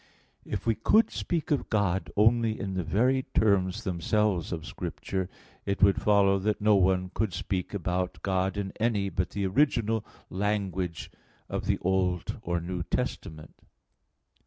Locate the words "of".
1.51-1.69, 4.51-4.65, 11.49-11.67